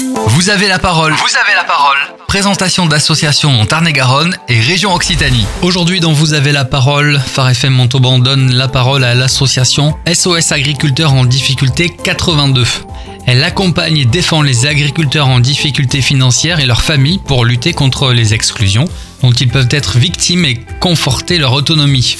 [0.00, 1.12] Vous avez la parole.
[1.12, 1.96] Vous avez la parole.
[2.28, 5.44] Présentation d'associations en Tarn-et-Garonne et région Occitanie.
[5.62, 10.52] Aujourd'hui, dans Vous avez la parole, Phare FM Montauban donne la parole à l'association SOS
[10.52, 12.64] Agriculteurs en difficulté 82.
[13.26, 18.12] Elle accompagne et défend les agriculteurs en difficulté financière et leurs familles pour lutter contre
[18.12, 18.84] les exclusions
[19.22, 22.16] dont ils peuvent être victimes et conforter leur autonomie.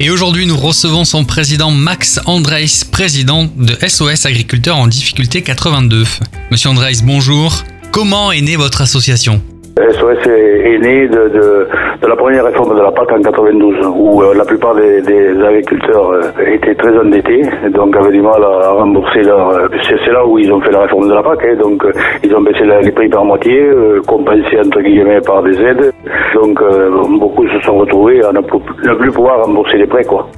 [0.00, 6.04] Et aujourd'hui, nous recevons son président Max Andreis, président de SOS Agriculteurs en difficulté 82.
[6.52, 7.64] Monsieur Andreis, bonjour.
[7.94, 9.40] Comment est née votre association
[9.74, 11.66] SOS est né de,
[12.06, 15.00] la première réforme de la PAC en 92, où euh, la plupart des,
[15.42, 16.20] agriculteurs euh,
[16.52, 17.40] étaient très endettés,
[17.72, 19.48] donc avaient du mal à, rembourser leur...
[19.48, 21.86] Euh, c'est là où ils ont fait la réforme de la PAC, hein, donc
[22.22, 23.70] ils ont baissé les prix par moitié,
[24.06, 25.90] compensé entre guillemets par des aides,
[26.34, 26.62] donc
[27.18, 30.28] beaucoup se sont retrouvés à ne ne plus pouvoir rembourser les prêts, quoi.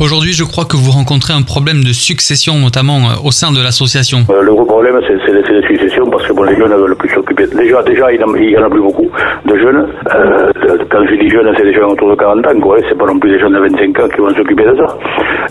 [0.00, 4.24] Aujourd'hui, je crois que vous rencontrez un problème de succession, notamment au sein de l'association.
[4.28, 7.46] le gros problème, c'est la succession, parce que bon, les jeunes veulent plus s'occuper.
[7.46, 9.08] Déjà, déjà, il n'y en, a plus beaucoup
[9.46, 9.86] de jeunes.
[10.14, 10.52] Euh,
[10.90, 12.78] quand je dis jeunes, c'est des jeunes autour de 40 ans, quoi.
[12.88, 14.98] C'est pas non plus des jeunes de 25 ans qui vont s'occuper de ça.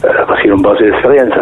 [0.05, 1.33] Euh, parce qu'ils n'ont pas assez d'expérience.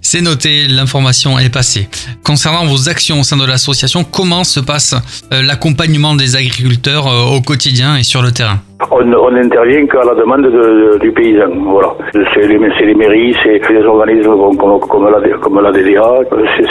[0.00, 1.88] C'est noté, l'information est passée.
[2.24, 4.94] Concernant vos actions au sein de l'association, comment se passe
[5.32, 8.60] euh, l'accompagnement des agriculteurs au quotidien et sur le terrain?
[8.90, 11.50] On, on intervient qu'à la demande de, du paysan.
[11.64, 11.94] Voilà.
[12.12, 16.20] C'est les, les, mairies, c'est les organismes comme, comme, la, comme la DDA,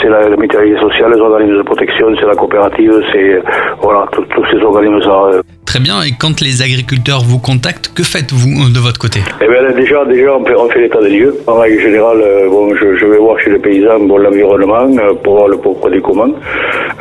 [0.00, 3.42] c'est la, la mutualité sociale, les organismes de protection, c'est la coopérative, c'est
[3.80, 5.42] voilà, tous ces organismes-là.
[5.68, 6.00] Très bien.
[6.00, 9.20] Et quand les agriculteurs vous contactent, que faites-vous de votre côté?
[9.42, 11.34] Eh bien, déjà, déjà, on fait, l'état des lieux.
[11.46, 15.12] En règle générale, euh, bon, je, je, vais voir chez les paysans bon, l'environnement euh,
[15.22, 16.32] pour voir le pourquoi du comment.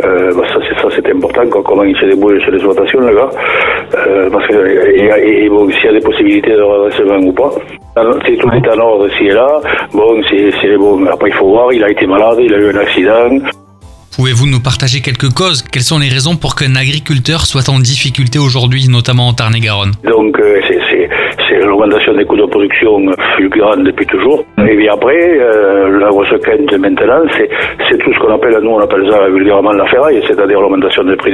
[0.04, 1.48] Euh, bah, ça, c'est ça, c'est important.
[1.48, 3.30] comment ils se débrouillent sur l'exploitation, là, gars.
[3.96, 4.58] Euh, parce que
[5.00, 7.52] et, et bon, s'il y a des possibilités de redressement ou pas.
[8.28, 9.62] Si tout est en ordre ici et là,
[9.94, 11.06] bon, c'est bon.
[11.06, 11.72] Après, il faut voir.
[11.72, 13.40] Il a été malade, il a eu un accident.
[14.18, 15.62] Pouvez-vous nous partager quelques causes?
[15.62, 19.92] Quelles sont les raisons pour qu'un agriculteur soit en difficulté aujourd'hui, notamment en Tarn-et-Garonne?
[20.04, 22.98] Donc, euh, c'est l'augmentation des coûts de production
[23.36, 24.44] fulgurante depuis toujours.
[24.68, 28.80] Et bien après, euh, la grosse crainte maintenant, c'est tout ce qu'on appelle, nous on
[28.80, 31.32] appelle ça vulgairement la ferraille, c'est-à-dire l'augmentation des prix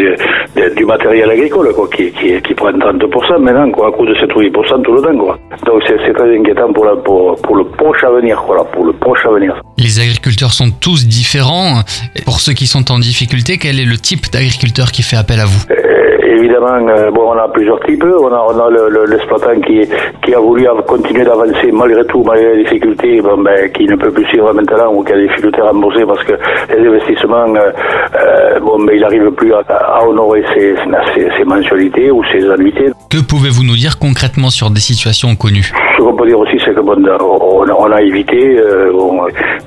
[0.75, 4.33] du matériel agricole, quoi, qui, qui, qui prend 30% maintenant, quoi, à coût de 7
[4.35, 5.17] ou 8% tout le temps.
[5.17, 5.37] Quoi.
[5.65, 9.25] Donc c'est très inquiétant pour, la, pour, pour, le proche avenir, quoi, pour le proche
[9.25, 9.61] avenir.
[9.77, 11.81] Les agriculteurs sont tous différents.
[12.25, 15.45] Pour ceux qui sont en difficulté, quel est le type d'agriculteur qui fait appel à
[15.45, 15.61] vous?
[15.71, 15.92] Euh,
[16.33, 18.03] Évidemment, euh, bon, on a plusieurs types.
[18.03, 19.81] On a, on a l'exploitant qui,
[20.23, 24.11] qui a voulu continuer d'avancer malgré tout, malgré les difficultés, bon, ben, qui ne peut
[24.11, 26.33] plus suivre maintenant ou qui a des difficultés à rembourser parce que
[26.75, 27.71] les investissements, euh,
[28.15, 30.75] euh bon, ben, il n'arrive plus à, honorer ses,
[31.13, 32.89] ses, ses, mensualités ou ses annuités.
[33.09, 35.71] Que pouvez-vous nous dire concrètement sur des situations connues?
[35.95, 38.91] Ce qu'on peut dire aussi, c'est que bon, on, on, a évité euh,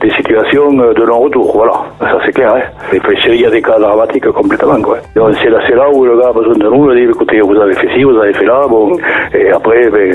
[0.01, 1.53] des situations de non-retour.
[1.55, 2.55] Voilà, ça c'est clair.
[2.55, 2.99] Hein.
[3.29, 4.81] Il y a des cas dramatiques complètement.
[4.83, 4.99] Quoi.
[5.15, 7.75] C'est là, là où le gars a besoin de nous, il dit écoutez, vous avez
[7.75, 8.97] fait ci, vous avez fait là, bon,
[9.35, 10.15] et après, ben,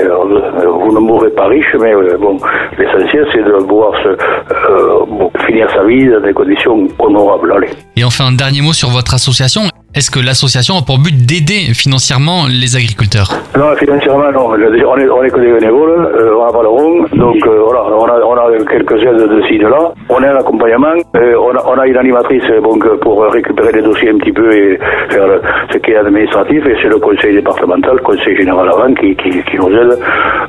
[0.66, 2.36] vous ne mourrez pas riche, mais euh, bon,
[2.78, 7.52] l'essentiel c'est de pouvoir se, euh, finir sa vie dans des conditions honorables.
[7.52, 7.68] Allez.
[7.96, 9.62] Et enfin, un dernier mot sur votre association.
[9.94, 14.48] Est-ce que l'association a pour but d'aider financièrement les agriculteurs Non, financièrement, non.
[14.48, 17.60] On est, on est que des bénévoles, euh, on n'a pas le rond, donc euh,
[17.62, 19.92] voilà, on a, on a quelques aides de ci, de là.
[20.08, 23.82] On a un accompagnement, euh, on, a, on, a, une animatrice donc, pour récupérer les
[23.82, 24.78] dossiers un petit peu et
[25.10, 25.28] faire
[25.70, 29.28] ce qui est administratif, et c'est le conseil départemental, le conseil général avant, qui, qui,
[29.44, 29.98] qui nous aide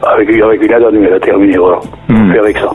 [0.04, 1.58] avec, avec une aide annuelle à terminer.
[1.58, 2.32] Voilà, mmh.
[2.40, 2.72] avec ça.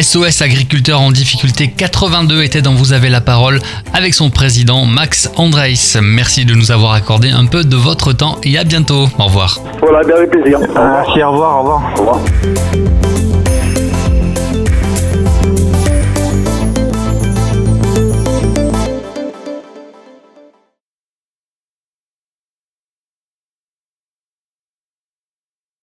[0.00, 3.60] SOS Agriculteurs en difficulté 82 était dans Vous avez la parole
[3.92, 5.96] avec son président Max Andreis.
[6.02, 9.08] Merci de nous avoir accordé un peu de votre temps et à bientôt.
[9.18, 9.60] Au revoir.
[9.80, 10.58] Voilà, avec plaisir.
[10.74, 11.92] Merci, au revoir, au revoir.
[11.96, 13.33] Au revoir.